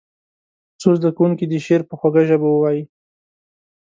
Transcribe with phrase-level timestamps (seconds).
[0.79, 2.83] څو زده کوونکي دې شعر په خوږه ژبه ووایي.